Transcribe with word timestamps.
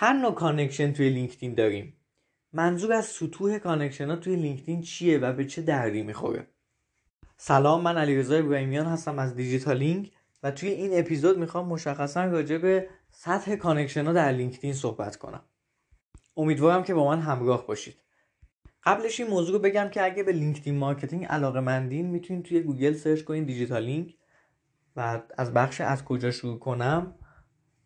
چند 0.00 0.22
نوع 0.22 0.34
connection 0.34 0.92
توی 0.92 1.10
لینکدین 1.10 1.54
داریم؟ 1.54 1.96
منظور 2.52 2.92
از 2.92 3.04
سطوح 3.04 3.58
connection 3.58 4.10
ها 4.10 4.16
توی 4.16 4.36
لینکدین 4.36 4.82
چیه 4.82 5.18
و 5.18 5.32
به 5.32 5.44
چه 5.44 5.62
دردی 5.62 6.02
می‌خوره؟ 6.02 6.46
سلام 7.36 7.82
من 7.82 7.96
علیرضا 7.96 8.36
ابراهیمیان 8.36 8.86
هستم 8.86 9.18
از 9.18 9.34
دیجیتالینگ 9.34 10.12
و 10.42 10.50
توی 10.50 10.68
این 10.68 10.98
اپیزود 10.98 11.38
می‌خوام 11.38 11.68
مشخصا 11.68 12.24
راجع 12.24 12.58
به 12.58 12.88
سطح 13.10 13.56
connection 13.56 14.06
ها 14.06 14.12
در 14.12 14.32
لینکدین 14.32 14.72
صحبت 14.72 15.16
کنم. 15.16 15.42
امیدوارم 16.36 16.82
که 16.82 16.94
با 16.94 17.08
من 17.08 17.20
همراه 17.20 17.66
باشید. 17.66 17.96
قبلش 18.84 19.20
این 19.20 19.30
موضوع 19.30 19.52
رو 19.52 19.58
بگم 19.58 19.88
که 19.88 20.04
اگه 20.04 20.22
به 20.22 20.32
LinkedIn 20.32 20.78
marketing 20.78 21.24
علاقه 21.24 21.60
مندین 21.60 22.06
می‌تونید 22.06 22.44
توی 22.44 22.60
گوگل 22.60 22.92
search 22.92 23.22
کنین 23.22 23.44
دیجیتالینگ 23.44 24.16
و 24.96 25.22
از 25.38 25.54
بخش 25.54 25.80
از 25.80 26.04
کجا 26.04 26.30
شروع 26.30 26.58
کنم 26.58 27.14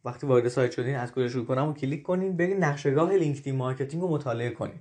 وقتی 0.04 0.26
وارد 0.26 0.48
سایت 0.48 0.70
شدین 0.70 0.96
از 0.96 1.12
کجا 1.12 1.28
شروع 1.28 1.46
کنم؟ 1.46 1.68
و 1.68 1.72
کلیک 1.72 2.02
کنین 2.02 2.36
برین 2.36 2.64
نقشه 2.64 2.88
راه 2.88 3.12
LinkedIn 3.12 3.56
marketing 3.56 4.02
رو 4.02 4.08
مطالعه 4.08 4.50
کنین. 4.50 4.80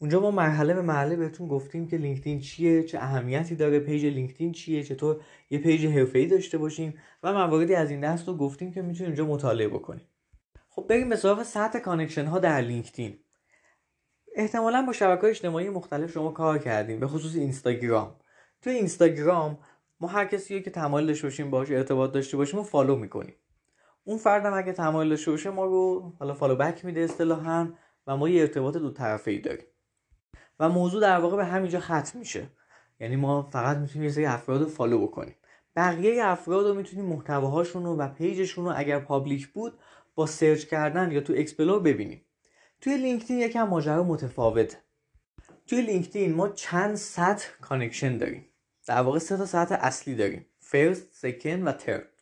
اونجا 0.00 0.20
ما 0.20 0.30
مرحله 0.30 0.74
به 0.74 0.82
مرحله 0.82 1.16
بهتون 1.16 1.48
گفتیم 1.48 1.88
که 1.88 1.96
لینکدین 1.96 2.40
چیه 2.40 2.82
چه 2.82 2.98
اهمیتی 2.98 3.54
داره 3.54 3.80
page 3.80 4.06
لینکدین 4.06 4.52
چیه 4.52 4.82
چطور 4.82 5.20
یه 5.50 5.58
page 5.58 5.86
حرفه‌ای 5.86 6.26
داشته 6.26 6.58
باشیم 6.58 6.94
و 7.22 7.32
مواردی 7.32 7.74
از 7.74 7.90
این 7.90 8.00
دست 8.00 8.28
رو 8.28 8.36
گفتیم 8.36 8.72
که 8.72 8.82
می‌تونیم 8.82 9.06
اونجا 9.06 9.26
مطالعه 9.26 9.68
بکنیم 9.68 10.08
خب 10.68 10.86
بریم 10.88 11.08
به 11.08 11.16
سراغ 11.16 11.42
سطح 11.42 11.78
connection 11.78 12.24
ها 12.24 12.38
در 12.38 12.60
لینکدین. 12.60 13.18
احتمالا 14.36 14.82
با 14.82 14.92
شبکه 14.92 15.26
اجتماعی 15.26 15.68
مختلف 15.68 16.12
شما 16.12 16.30
کار 16.30 16.58
کردیم 16.58 17.00
به 17.00 17.06
خصوص 17.06 17.36
اینستاگرام. 17.36 18.16
توی 18.62 18.72
اینستاگرام 18.72 19.58
ما 20.00 20.08
هر 20.08 20.24
کسی 20.24 20.62
که 20.62 20.70
تمایل 20.70 21.06
داشته 21.06 21.26
باشیم 21.26 21.50
باهاش 21.50 21.70
ارتباط 21.70 22.12
داشته 22.12 22.36
باشیم 22.36 22.60
و 22.60 22.62
follow 22.62 22.96
می‌کنیم 22.96 23.34
اون 24.08 24.18
فردم 24.18 24.54
اگه 24.54 24.72
تمایل 24.72 25.08
داشته 25.08 25.30
باشه 25.30 25.50
ما 25.50 25.64
رو 25.64 26.12
حالا 26.18 26.34
follow 26.34 26.56
back 26.56 26.84
میده 26.84 27.00
اصطلاحا 27.00 27.68
و 28.06 28.16
ما 28.16 28.28
یه 28.28 28.40
ارتباط 28.40 28.76
دو 28.76 28.90
طرفه 28.90 29.30
ای 29.30 29.38
داریم. 29.38 29.66
و 30.60 30.68
موضوع 30.68 31.00
در 31.00 31.18
واقع 31.18 31.36
به 31.36 31.44
همینجا 31.44 31.80
ختم 31.80 32.18
میشه. 32.18 32.46
یعنی 33.00 33.16
ما 33.16 33.42
فقط 33.42 33.76
می‌تونیم 33.76 34.04
یه 34.04 34.14
سری 34.14 34.26
افراد 34.26 34.62
رو 34.62 34.68
follow 34.68 35.06
بکنیم. 35.06 35.34
بقیه 35.76 36.24
افراد 36.24 36.66
رو 36.66 36.74
می‌تونیم 36.74 37.04
محتواهاشون 37.04 37.84
رو 37.84 37.96
و 37.96 38.08
page 38.08 38.36
شون 38.36 38.64
رو 38.64 38.72
اگر 38.76 38.98
public 38.98 39.48
بود 39.48 39.78
با 40.14 40.26
search 40.26 40.64
کردن 40.64 41.12
یا 41.12 41.20
تو 41.20 41.32
explore 41.36 41.80
ببینیم. 41.80 42.24
توی 42.80 42.96
لینکدین 42.96 43.38
یکم 43.38 43.62
ماجرا 43.62 44.02
متفاوته. 44.02 44.78
توی 45.66 45.82
لینکدین 45.82 46.34
ما 46.34 46.48
چند 46.48 46.94
سطح 46.94 47.48
connection 47.60 48.18
داریم. 48.18 48.46
در 48.86 49.00
واقع 49.00 49.18
سه 49.18 49.36
تا 49.36 49.46
سطح 49.46 49.76
اصلی 49.80 50.14
داریم. 50.14 50.46
first، 50.58 51.06
second 51.12 51.66
و 51.66 51.72
third 51.72 52.17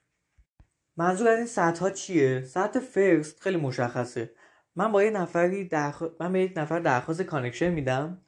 منظور 0.97 1.29
از 1.29 1.39
این 1.39 1.47
سطح 1.47 1.81
ها 1.81 1.91
چیه؟ 1.91 2.45
سطح 2.45 2.81
first 2.81 3.41
خیلی 3.41 3.57
مشخصه. 3.57 4.31
من 4.77 4.93
با 4.93 5.03
یه 5.03 5.11
نفری 5.11 5.65
درخ... 5.65 6.03
من 6.21 6.33
به 6.33 6.41
یک 6.41 6.53
نفر 6.57 6.79
درخواست 6.79 7.23
connection 7.23 7.71
میدم 7.71 8.21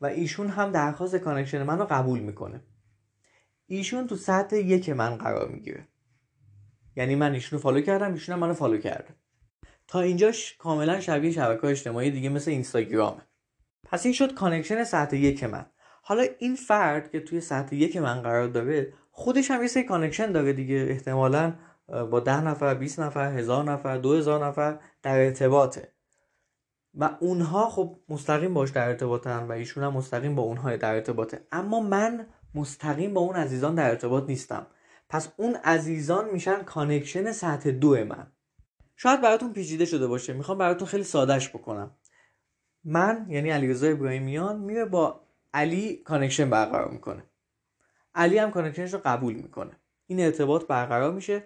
و 0.00 0.06
ایشون 0.06 0.48
هم 0.48 0.72
درخواست 0.72 1.16
connection 1.16 1.62
من 1.62 1.78
رو 1.78 1.84
قبول 1.84 2.18
می‌کنه. 2.18 2.60
ایشون 3.66 4.06
تو 4.06 4.16
سطح 4.16 4.56
یک 4.56 4.90
من 4.90 5.16
قرار 5.16 5.48
می‌گیره. 5.48 5.88
یعنی 6.96 7.14
من 7.14 7.32
ایشون 7.32 7.58
رو 7.58 7.62
follow 7.62 7.80
کردم 7.80 8.12
ایشون 8.12 8.32
هم 8.32 8.38
منو 8.38 8.54
follow 8.54 8.78
کرده. 8.78 9.14
تا 9.88 10.00
اینجاش 10.00 10.56
کاملا 10.56 11.00
شبیه 11.00 11.30
شبکه 11.30 11.66
اجتماعی 11.66 12.10
دیگه 12.10 12.28
مثل 12.28 12.50
اینستاگرامه. 12.50 13.22
پس 13.84 14.04
این 14.04 14.14
شد 14.14 14.34
connection 14.34 14.84
سطح 14.84 15.16
یک 15.16 15.44
من. 15.44 15.66
حالا 16.02 16.24
این 16.38 16.56
فرد 16.56 17.10
که 17.10 17.20
توی 17.20 17.40
سطح 17.40 17.76
یک 17.76 17.96
من 17.96 18.22
قرار 18.22 18.48
داره 18.48 18.92
خودش 19.10 19.50
هم 19.50 19.62
یه 19.62 19.68
سری 19.68 19.82
connection 19.82 20.32
داره 20.32 20.52
دیگه 20.52 20.86
احتمالا 20.90 21.54
با 21.88 22.20
ده 22.20 22.40
نفر 22.40 22.74
20 22.74 23.00
نفر 23.00 23.38
هزار 23.38 23.64
نفر 23.64 23.96
دو 23.96 24.14
هزار 24.14 24.46
نفر 24.46 24.78
در 25.02 25.18
ارتباطه. 25.18 25.92
و 26.94 27.10
اونها 27.20 27.68
خب 27.68 27.96
مستقیم 28.08 28.54
باش 28.54 28.70
در 28.70 28.88
ارتباطن 28.88 29.46
و 29.48 29.52
ایشون 29.52 29.84
هم 29.84 29.92
مستقیم 29.92 30.34
با 30.34 30.42
اونها 30.42 30.76
در 30.76 30.94
ارتباطه. 30.94 31.46
اما 31.52 31.80
من 31.80 32.26
مستقیم 32.54 33.14
با 33.14 33.20
اون 33.20 33.36
عزیزان 33.36 33.74
در 33.74 33.90
ارتباط 33.90 34.24
نیستم. 34.28 34.66
پس 35.08 35.28
اون 35.36 35.54
عزیزان 35.54 36.30
میشن 36.30 36.62
connection 36.62 37.32
سطح 37.32 37.70
دو 37.70 38.04
من. 38.04 38.26
شاید 38.96 39.20
براتون 39.20 39.52
پیچیده 39.52 39.84
شده 39.84 40.06
باشه. 40.06 40.32
می‌خوام 40.32 40.58
براتون 40.58 40.88
خیلی 40.88 41.04
سادهش 41.04 41.48
بکنم. 41.48 41.90
من 42.84 43.26
یعنی 43.28 43.50
علیرضا 43.50 43.86
ابراهیمیان 43.86 44.58
میره 44.58 44.84
با 44.84 45.20
علی 45.54 45.96
connection 45.96 46.50
برقرار 46.50 46.90
می‌کنه. 46.90 47.22
علی 48.14 48.38
هم 48.38 48.50
connection 48.50 48.87
ش 48.87 48.94
رو 48.94 49.00
قبول 49.04 49.34
می‌کنه. 49.34 49.72
این 50.06 50.20
ارتباط 50.20 50.66
برقرار 50.66 51.12
میشه. 51.12 51.42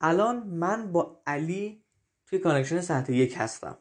الان 0.00 0.36
من 0.46 0.92
با 0.92 1.22
علی 1.26 1.84
توی 2.26 2.38
connection 2.38 2.80
سطح 2.80 3.12
یک 3.12 3.34
هستم. 3.38 3.78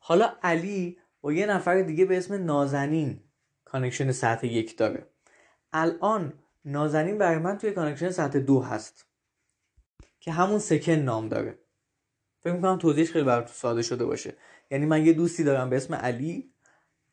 حالا 0.00 0.32
علی 0.42 0.98
با 1.20 1.32
یه 1.32 1.46
نفر 1.46 1.82
دیگه 1.82 2.04
به 2.04 2.18
اسم 2.18 2.44
نازنین 2.44 3.20
connection 3.64 4.12
سطح 4.12 4.46
یک 4.46 4.76
داره. 4.76 5.10
الان 5.72 6.32
نازنین 6.64 7.18
برای 7.18 7.38
من 7.38 7.58
توی 7.58 7.72
connection 7.72 8.10
سطح 8.10 8.38
دو 8.38 8.60
هست 8.60 9.06
که 10.20 10.32
همون 10.32 10.58
second 10.58 10.92
نام 10.92 11.28
داره. 11.28 11.58
فکر 12.40 12.52
می‌کنم 12.52 12.78
توضیحش 12.78 13.12
خیلی 13.12 13.24
براتون 13.24 13.54
ساده 13.54 13.82
شده 13.82 14.04
باشه. 14.04 14.36
یعنی 14.70 14.86
من 14.86 15.06
یه 15.06 15.12
دوستی 15.12 15.44
دارم 15.44 15.70
به 15.70 15.76
اسم 15.76 15.94
علی 15.94 16.52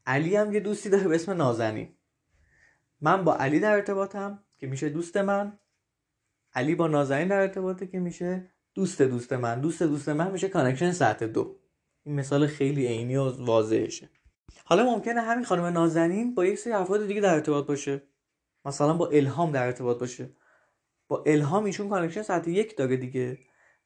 علی 0.06 0.36
هم 0.36 0.54
یه 0.54 0.60
دوستی 0.60 0.90
داره 0.90 1.08
به 1.08 1.16
اسم 1.16 1.32
نازنین. 1.32 1.96
من 3.02 3.24
با 3.24 3.36
علی 3.36 3.60
در 3.60 3.72
ارتباطم 3.72 4.44
که 4.58 4.68
میشه 4.68 4.90
دوست 4.90 5.18
من. 5.18 5.60
علی 6.56 6.76
با 6.76 6.88
نازنین 6.88 7.28
در 7.28 7.40
ارتباطه 7.40 7.88
که 7.88 8.00
میشه 8.00 8.52
دوست 8.74 9.02
دوست 9.02 9.34
من 9.34 9.62
دوست 9.62 9.84
دوست 9.84 10.10
من 10.10 10.32
میشه 10.32 10.50
connection 10.50 10.92
سطح 10.92 11.26
دو. 11.26 11.60
این 12.04 12.16
مثال 12.16 12.48
خیلی 12.48 12.88
عینی 12.88 13.16
و 13.16 13.46
واضحشه. 13.46 14.10
حالا 14.66 14.84
ممکنه 14.84 15.22
همین 15.22 15.46
خانم 15.46 15.66
نازنین 15.66 16.36
با 16.36 16.46
یک 16.46 16.60
سری 16.60 16.74
افراد 16.74 17.08
دیگه 17.08 17.22
در 17.22 17.34
ارتباط 17.34 17.66
باشه. 17.68 18.04
مثلا 18.66 18.94
با 18.94 19.08
الهام 19.08 19.52
در 19.52 19.66
ارتباط 19.66 20.00
باشه. 20.00 20.36
با 21.08 21.24
الهام 21.26 21.66
ایشون 21.66 21.90
connection 21.90 22.22
سطح 22.22 22.50
یک 22.50 22.78
داره 22.78 22.98
دیگه. 22.98 23.40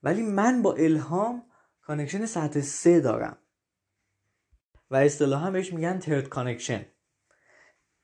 ولی 0.03 0.22
من 0.22 0.62
با 0.62 0.74
الهام 0.74 1.44
connection 1.82 2.26
سطح 2.25 2.62
سه 2.62 3.00
دارم. 3.00 3.38
و 4.91 4.96
اصطلاحا 4.96 5.51
بهش 5.51 5.74
میگن 5.74 6.00
third 6.00 6.30
connection 6.30 6.86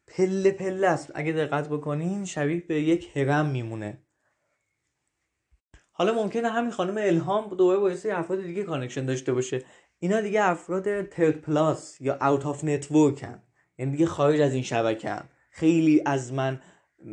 پله 0.08 0.52
پله 0.52 0.88
است. 0.88 1.12
اگه 1.16 1.32
دقت 1.32 1.70
بکنین 1.70 2.26
شبیه 2.26 2.62
به 2.62 2.82
یک 2.82 3.18
هرم 3.18 3.50
میمونه. 3.50 4.05
حالا 5.98 6.14
ممکنه 6.14 6.50
همین 6.50 6.72
خانم 6.72 6.98
الهام 6.98 7.50
دوباره 7.50 7.80
با 7.80 7.96
سری 7.96 8.12
افراد 8.12 8.42
دیگه 8.42 8.64
connection 8.64 9.06
داشته 9.06 9.34
باشه. 9.34 9.64
اینا 10.00 10.22
دیگه 10.22 10.44
افراد 10.44 11.02
third 11.02 11.42
plus 11.42 12.02
یا 12.02 12.18
out 12.22 12.46
of 12.46 12.64
network 12.64 13.32
ن 13.32 13.42
یعنی 13.78 13.92
دیگه 13.92 14.06
خارج 14.06 14.42
از 14.42 14.54
این 14.54 14.64
شبکه 14.64 15.22
خیلی 15.50 16.02
از 16.06 16.34
من 16.34 16.62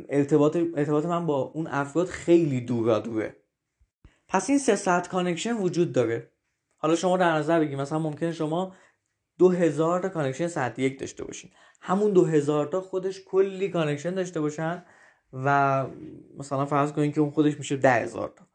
ارتباط 0.09 0.57
ارتباط 0.57 1.07
من 1.07 1.27
با 1.27 1.41
اون 1.41 1.67
افراد 1.67 2.07
خیلی 2.07 2.61
دورا 2.61 2.99
دوره. 2.99 3.37
پس 4.29 4.51
این 4.51 4.59
سه 4.59 4.77
سطح 4.77 5.09
connection 5.09 5.57
وجود 5.57 5.93
داره. 5.93 6.31
حالا 6.77 6.97
شما 6.97 7.17
در 7.17 7.33
نظر 7.33 7.61
بگید 7.61 7.79
مثلا 7.79 7.99
ممکنه 7.99 8.33
شما 8.33 8.75
دو 9.39 9.49
هزار 9.49 10.01
تا 10.01 10.09
connection 10.09 10.47
سطح 10.47 10.79
یک 10.79 11.01
داشته 11.01 11.25
باشین. 11.25 11.51
همون 11.81 12.13
دو 12.13 12.25
هزار 12.25 12.67
تا 12.67 12.81
خودش 12.81 13.25
کلی 13.25 13.69
connection 13.69 14.15
داشته 14.15 14.41
باشن 14.41 14.85
و 15.33 15.87
مثلا 16.39 16.67
فرض 16.67 16.93
کنید 16.93 17.15
که 17.15 17.21
اون 17.21 17.31
خودش 17.31 17.59
میشه 17.59 17.77
ده 17.77 17.93
هزار 17.93 18.33
تا. 18.37 18.52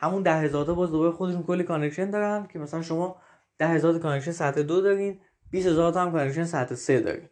همون 0.00 0.22
ده 0.22 0.34
هزار 0.34 0.66
تا 0.66 0.74
باز 0.74 0.90
دوباره 0.90 1.10
خودشون 1.10 1.42
کلی 1.42 1.62
connection 1.62 2.10
دارن 2.10 2.46
که 2.46 2.58
مثلا 2.58 2.82
شما 2.82 3.16
ده 3.58 3.68
هزار 3.68 3.98
connection 3.98 4.32
سطح 4.32 4.58
دو 4.58 4.80
دارین 4.80 5.20
20 5.50 5.66
هزار 5.66 5.92
تا 5.92 6.02
هم 6.02 6.12
connection 6.12 6.44
سطح 6.44 6.74
سه 6.74 7.00
دارین. 7.00 7.28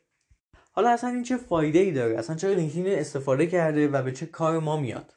حالا 0.72 0.90
اصلا 0.90 1.10
این 1.10 1.22
چه 1.22 1.36
فایده 1.36 1.78
ای 1.78 1.92
داره؟ 1.92 2.18
اصلا 2.18 2.36
چرا 2.36 2.52
لینکدین 2.52 2.86
استفاده 2.86 3.46
کرده 3.46 3.88
و 3.88 4.02
به 4.02 4.12
چه 4.12 4.26
کار 4.26 4.58
ما 4.58 4.76
میاد؟ 4.76 5.14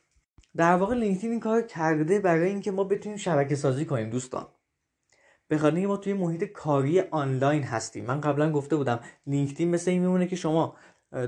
در 0.55 0.75
واقع 0.75 0.95
لینکدین 0.95 1.31
این 1.31 1.39
کار 1.39 1.61
کرده 1.61 2.19
برای 2.19 2.49
اینکه 2.49 2.71
ما 2.71 2.83
بتونیم 2.83 3.17
شبکه 3.17 3.55
سازی 3.55 3.85
کنیم 3.85 4.09
دوستان. 4.09 4.47
به 5.47 5.57
خاطر 5.57 5.85
ما 5.85 5.97
توی 5.97 6.13
محیط 6.13 6.43
کاری 6.43 6.99
آنلاین 6.99 7.63
هستیم. 7.63 8.05
من 8.05 8.21
قبلا 8.21 8.51
گفته 8.51 8.75
بودم 8.75 8.99
لینکدین 9.27 9.69
مثل 9.71 9.91
این 9.91 10.01
میمونه 10.01 10.27
که 10.27 10.35
شما 10.35 10.75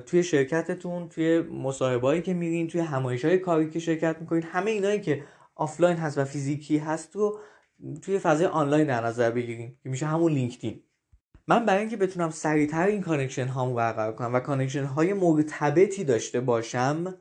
توی 0.05 0.23
شرکتتون 0.23 1.09
توی 1.09 1.41
مصاحبه‌هایی 1.41 2.21
که 2.21 2.33
میرین 2.33 2.67
توی 2.67 2.81
همایش 2.81 3.25
های 3.25 3.37
کاری 3.37 3.69
که 3.69 3.79
شرکت 3.79 4.17
می‌کنین 4.19 4.43
همه 4.43 4.71
اینایی 4.71 5.01
که 5.01 5.23
آفلاین 5.63 5.97
هست 5.97 6.17
و 6.17 6.25
فیزیکی 6.25 6.77
هست 6.77 7.15
رو 7.15 7.39
توی 8.01 8.19
فضای 8.19 8.47
آنلاین 8.47 8.87
در 8.87 9.05
نظر 9.05 9.31
بگیریم 9.31 9.79
که 9.83 9.89
میشه 9.89 10.05
همون 10.05 10.31
لینکدین. 10.31 10.83
من 11.47 11.65
برای 11.65 11.79
اینکه 11.79 11.97
بتونم 11.97 12.29
سریعتر 12.29 12.85
این 12.85 13.01
connection 13.01 13.47
هامو 13.47 13.75
برقرار 13.75 14.15
کنم 14.15 14.33
و 14.33 14.39
connection 14.39 14.83
های 14.83 15.13
مرتبطی 15.13 16.03
داشته 16.03 16.41
باشم 16.41 17.15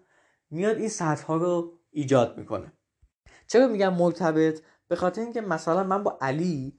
میاد 0.50 0.76
این 0.76 0.88
سطح 0.88 1.26
ها 1.26 1.36
رو 1.36 1.78
ایجاد 1.90 2.38
می‌کنه. 2.38 2.72
چرا 3.46 3.66
میگم 3.66 3.94
مرتبط 3.94 4.60
به 4.88 4.96
خاطر 4.96 5.20
اینکه 5.20 5.40
مثلا 5.40 5.84
من 5.84 6.02
با 6.02 6.18
علی 6.20 6.78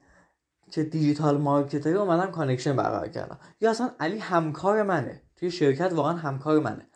که 0.70 0.84
digital 0.84 1.38
marketer 1.38 1.88
ی 1.88 1.94
اومدم 1.94 2.30
connection 2.30 2.76
برقرار 2.76 3.08
کردم. 3.08 3.38
یا 3.60 3.70
اصلا 3.70 3.90
علی 4.00 4.18
همکار 4.18 4.82
منه. 4.82 5.22
توی 5.36 5.50
شرکت 5.50 5.92
واقعا 5.92 6.12
همکار 6.12 6.60
منه. 6.60 6.86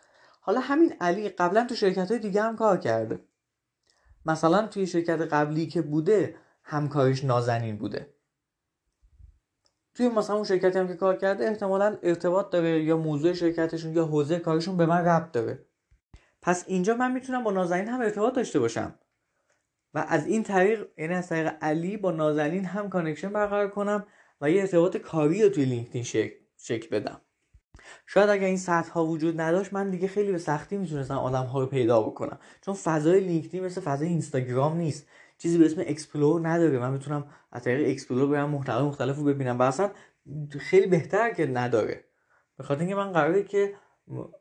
حالا 0.41 0.59
همین 0.59 0.93
علی 1.01 1.29
قبلا 1.29 1.65
تو 1.65 1.75
شرکت 1.75 2.11
های 2.11 2.19
دیگه 2.19 2.41
هم 2.41 2.55
کار 2.55 2.77
کرده. 2.77 3.19
مثلا 4.25 4.67
توی 4.67 4.87
شرکت 4.87 5.21
قبلی 5.21 5.67
که 5.67 5.81
بوده 5.81 6.35
همکارش 6.63 7.23
نازنین 7.23 7.77
بوده. 7.77 8.13
توی 9.93 10.09
مثلا 10.09 10.35
اون 10.35 10.45
شرکتی 10.45 10.79
هم 10.79 10.87
که 10.87 10.95
کار 10.95 11.15
کرده 11.15 11.45
احتمالا 11.45 11.97
ارتباط 12.03 12.49
داره 12.49 12.83
یا 12.83 12.97
موضوع 12.97 13.33
شرکتشون 13.33 13.93
یا 13.93 14.05
حوزه 14.05 14.39
کارشون 14.39 14.77
به 14.77 14.85
من 14.85 15.05
ربط 15.05 15.31
داره. 15.31 15.65
پس 16.41 16.63
اینجا 16.67 16.95
من 16.95 17.11
می‌تونم 17.11 17.43
با 17.43 17.51
نازنین 17.51 17.87
هم 17.87 18.01
ارتباط 18.01 18.35
داشته 18.35 18.59
باشم. 18.59 18.99
و 19.93 20.05
از 20.07 20.27
این 20.27 20.43
طریق 20.43 20.87
یعنی 20.97 21.13
از 21.13 21.29
طریق 21.29 21.53
علی 21.61 21.97
با 21.97 22.11
نازنین 22.11 22.65
هم 22.65 22.89
connection 22.89 23.29
برقرار 23.29 23.69
کنم 23.69 24.07
و 24.41 24.51
یه 24.51 24.61
ارتباط 24.61 24.97
کاری 24.97 25.43
رو 25.43 25.49
توی 25.49 25.65
لینکدین 25.65 26.03
شکل 26.57 26.87
بدم. 26.91 27.21
شاید 28.05 28.29
اگر 28.29 28.45
این 28.45 28.57
سطح 28.57 28.91
ها 28.91 29.05
وجود 29.05 29.41
نداشت 29.41 29.73
من 29.73 29.89
دیگه 29.89 30.07
خیلی 30.07 30.31
به 30.31 30.37
سختی 30.37 30.77
می‌تونستم 30.77 31.17
آدم 31.17 31.45
ها 31.45 31.59
رو 31.59 31.65
پیدا 31.65 32.01
بکنم. 32.01 32.39
چون 32.61 32.73
فضای 32.73 33.19
لینکدین 33.19 33.65
مثل 33.65 33.81
فضای 33.81 34.07
اینستاگرام 34.07 34.77
نیست. 34.77 35.07
چیزی 35.37 35.57
به 35.57 35.65
اسم 35.65 35.81
Explore 35.87 36.47
نداره. 36.47 36.79
من 36.79 36.91
می‌تونم 36.91 37.25
از 37.51 37.63
طریق 37.63 37.89
Explore 37.89 38.29
برم 38.29 38.49
محتوای 38.49 38.87
مختلف 38.87 39.17
رو 39.17 39.23
ببینم 39.23 39.59
و 39.59 39.61
اصلا 39.61 39.91
خیلی 40.59 40.87
بهتر 40.87 41.33
که 41.33 41.45
نداره. 41.45 42.03
به 42.57 42.63
خاطر 42.63 42.79
اینکه 42.79 42.95
من 42.95 43.11
قراره 43.11 43.43
که 43.43 43.73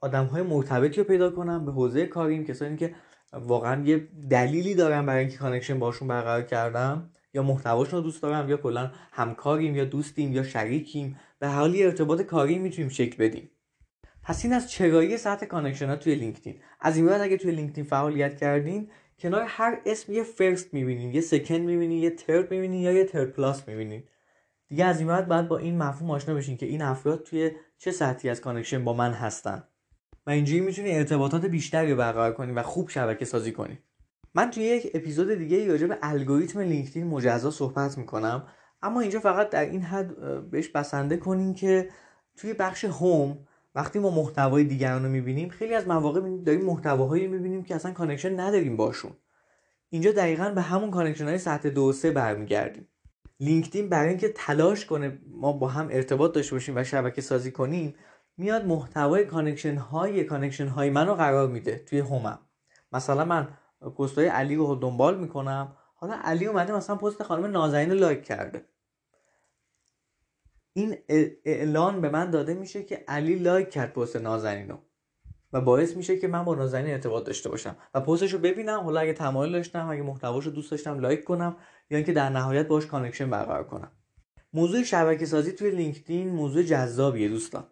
آدم 0.01 0.25
های 0.25 0.43
مرتبطی 0.43 1.01
رو 1.01 1.05
پیدا 1.05 1.31
کنم 1.31 1.65
به 1.65 1.73
حوزه 1.73 2.07
کاریم 2.07 2.45
کسانی 2.45 2.77
که 2.77 2.95
واقعا 3.33 3.85
یه 3.85 4.09
دلیلی 4.31 4.75
دارم 4.75 5.07
برای 5.07 5.21
اینکه 5.21 5.37
connection 5.37 5.79
باشون 5.79 6.09
برقرار 6.09 6.43
کردم. 6.43 7.11
یا 7.35 7.43
محتواشون 7.43 7.99
رو 7.99 8.05
دوست 8.05 8.23
دارم 8.23 8.51
یا 8.51 8.57
کلا 8.57 8.91
همکاریم 9.13 9.77
یا 9.77 9.85
دوستیم 9.85 10.33
یا 10.33 10.43
شریکیم. 10.43 11.21
به 11.39 11.44
هر 11.44 11.49
حالی 11.49 11.85
ارتباط 11.85 12.23
کاری 12.23 12.59
می‌تونیم 12.59 12.89
شکل 12.89 13.25
بدیم. 13.25 13.51
پس 14.23 14.45
این 14.45 14.55
از 14.55 14.71
چرایی 14.71 15.17
سطح 15.17 15.47
connection 15.47 15.89
ها 15.89 15.97
توی 15.97 16.15
لینکدین. 16.15 16.61
از 16.81 16.97
این 16.97 17.07
بعد 17.07 17.21
اگه 17.21 17.37
توی 17.37 17.51
لینکدین 17.51 17.85
فعالیت 17.85 18.37
کردین 18.37 18.91
کنار 19.19 19.45
هر 19.49 19.81
اسم 19.87 20.13
یه 20.13 20.23
first 20.23 20.75
می‌بینین 20.75 21.15
یه 21.15 21.21
second 21.21 21.61
می‌بینین 21.61 22.03
یه 22.03 22.11
third 22.11 22.51
می‌بینین 22.51 22.81
یا 22.81 22.93
یه 22.93 23.05
third 23.05 23.31
plus 23.31 23.69
می‌بینین. 23.69 24.03
دیگه 24.69 24.85
از 24.85 24.99
این 24.99 25.09
بعد 25.09 25.29
باید 25.29 25.49
با 25.49 25.59
این 25.59 25.79
مفهوم 25.79 26.11
آشنا 26.11 26.35
بشین 26.35 26.57
که 26.57 26.67
این 26.67 26.83
افراد 26.83 27.23
توی 27.23 27.51
چه 27.79 27.91
سطحی 27.91 28.31
از 28.31 28.41
connection 28.41 28.85
با 28.85 28.93
من 28.93 29.13
هستن. 29.13 29.65
و 30.27 30.31
اینجوری 30.31 30.61
می‌تونی 30.61 30.91
ارتباطات 30.91 31.45
بیشتری 31.45 31.95
برقرار 31.95 32.33
کنی 32.33 32.53
و 32.53 32.63
خوب 32.63 32.89
شبکه 32.89 33.25
سازی 33.25 33.53
کنی. 33.53 33.79
من 34.35 34.51
توی 34.51 34.63
یک 34.63 34.91
اپیزود 34.95 35.35
دیگه 35.35 35.69
راجع 35.69 35.87
به 35.87 35.99
الگوریتم 36.03 36.61
لینکدین 36.61 37.07
مجزا 37.07 37.51
صحبت 37.51 37.99
می‌کنم. 37.99 38.47
اما 38.83 39.01
اینجا 39.01 39.21
فقط 39.21 39.51
در 39.51 39.65
این 39.65 39.83
حد 39.83 40.11
بهش 40.51 40.69
بسنده 40.69 41.17
کنیم 41.17 41.55
که 41.55 41.89
توی 42.37 42.53
بخش 42.53 42.85
home 42.85 43.39
وقتی 43.75 43.99
ما 43.99 44.11
محتوای 44.11 44.65
دیگران 44.65 45.05
رو 45.05 45.11
می‌بینیم 45.11 45.49
خیلی 45.49 45.75
از 45.75 45.89
مواقع 45.89 46.21
داریم 46.21 46.65
محتواهایی 46.65 47.27
می‌بینیم 47.27 47.65
که 47.65 47.75
اصلا 47.75 47.93
connection 47.93 48.41
نداریم 48.41 48.77
باشون. 48.77 49.13
اینجا 49.91 50.13
دقیقا 50.13 50.51
به 50.51 50.61
همون 50.61 50.91
connection 50.91 51.25
های 51.25 51.39
سطح 51.39 51.69
دو 51.69 51.83
و 51.83 51.93
سه 51.93 52.11
برمیگردیم. 52.11 52.89
لینکدین 53.41 53.89
برای 53.89 54.09
اینکه 54.09 54.29
تلاش 54.29 54.87
کنه 54.87 55.19
ما 55.31 55.53
با 55.53 55.69
هم 55.69 55.89
ارتباط 55.91 56.33
داشته 56.35 56.55
باشیم 56.55 56.77
و 56.77 56.85
شبکه 56.85 57.21
سازی 57.21 57.53
کنیم 57.53 57.95
میاد 58.37 58.67
محتوای 58.67 59.25
connection 59.25 59.77
های 59.77 60.25
connection 60.25 60.69
های 60.69 60.91
منو 60.91 61.15
قرار 61.15 61.49
میده 61.49 61.79
توی 61.79 61.99
home 61.99 62.31
م 62.31 62.39
مثلا 62.93 63.25
من 63.25 63.49
پست 63.81 64.19
های 64.19 64.27
علی 64.27 64.57
رو 64.57 64.75
دنبال 64.75 65.19
می‌کنم. 65.19 65.77
حالا 65.95 66.19
علی 66.23 66.47
اومده 66.47 66.77
مثلا 66.77 66.97
پست 66.97 67.23
خانم 67.23 67.47
نازنین 67.47 67.91
رو 67.91 67.97
لایک 67.97 68.23
کرده. 68.23 68.65
این 70.73 70.97
اعلان 71.45 72.01
به 72.01 72.09
من 72.09 72.31
داده 72.31 72.55
میشه 72.55 72.83
که 72.83 73.05
علی 73.09 73.35
لایک 73.35 73.71
کرد 73.71 73.93
پست 73.93 74.17
نازنین 74.17 74.69
رو. 74.69 74.79
و 75.53 75.61
باعث 75.61 75.97
میشه 75.97 76.19
که 76.19 76.29
من 76.29 76.45
با 76.45 76.55
نازنین 76.55 76.93
ارتباط 76.93 77.25
داشته 77.25 77.49
باشم. 77.49 77.77
و 77.95 78.01
پستش 78.01 78.33
رو 78.33 78.39
ببینم 78.39 78.81
حالا 78.81 79.01
اگه 79.01 79.13
تمایل 79.13 79.53
داشتم 79.53 79.89
اگه 79.89 80.03
محتواش 80.03 80.45
رو 80.45 80.51
دوست 80.51 80.71
داشتم 80.71 80.99
لایک 80.99 81.25
کنم 81.25 81.57
یا 81.91 81.97
اینکه 81.97 82.13
در 82.13 82.31
نهایت 82.31 82.69
باش 82.69 82.87
connection 82.87 83.31
برقرار 83.31 83.65
کنم. 83.65 83.93
موضوع 84.53 84.83
شبکه 84.83 85.27
سازی 85.27 85.53
توی 85.53 85.71
لینکدین 85.71 86.29
موضوع 86.29 86.63
جذابیه 86.63 87.29
دوستان. 87.29 87.65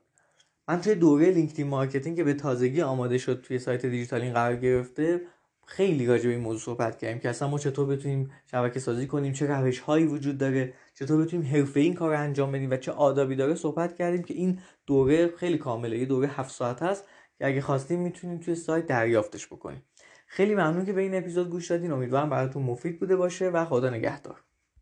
من 0.68 0.80
توی 0.80 0.94
دوره 0.94 1.30
LinkedIn 1.30 1.66
marketing 1.66 2.16
که 2.16 2.24
به 2.24 2.34
تازگی 2.34 2.82
آماده 2.82 3.18
شد 3.18 3.40
توی 3.40 3.58
سایت 3.58 3.86
دیجیتالین 3.86 4.32
قرار 4.32 4.56
گرفته 4.56 5.20
خیلی 5.66 6.06
راجع 6.06 6.24
به 6.24 6.30
این 6.30 6.40
موضوع 6.40 6.60
صحبت 6.60 6.98
کردیم 6.98 7.18
که 7.18 7.28
اصلا 7.28 7.48
ما 7.48 7.58
چطور 7.58 7.86
بتونیم 7.86 8.30
شبکه 8.50 8.80
سازی 8.80 9.06
کنیم 9.06 9.32
چه 9.32 9.46
روش 9.46 9.78
هایی 9.78 10.06
وجود 10.06 10.38
داره 10.38 10.74
چطور 10.94 11.24
بتونیم 11.24 11.46
حرفه‌ای 11.46 11.80
این 11.80 11.94
کار 11.94 12.10
رو 12.10 12.20
انجام 12.20 12.52
بدیم 12.52 12.70
و 12.70 12.76
چه 12.76 12.92
آدابی 12.92 13.36
داره 13.36 13.54
صحبت 13.54 13.94
کردیم 13.96 14.22
که 14.22 14.34
این 14.34 14.60
دوره 14.86 15.28
خیلی 15.36 15.58
کامله 15.58 15.98
یه 15.98 16.06
دوره 16.06 16.28
هفت 16.28 16.50
ساعت 16.50 16.82
هست 16.82 17.04
که 17.38 17.46
اگه 17.46 17.60
خواستیم 17.60 18.00
می‌تونیم 18.00 18.38
توی 18.38 18.54
سایت 18.54 18.86
دریافتش 18.86 19.46
بکنیم. 19.46 19.82
خیلی 20.26 20.54
ممنون 20.54 20.84
که 20.84 20.92
به 20.92 21.00
این 21.00 21.14
اپیزود 21.14 21.50
گوش 21.50 21.70
دادین 21.70 21.92
امیدوارم 21.92 22.30
براتون 22.30 22.62
مفید 22.62 23.00
بوده 23.00 23.16
باشه 23.16 23.48
و 23.48 23.64
خدا 23.64 23.90
نگهدار. 23.90 24.45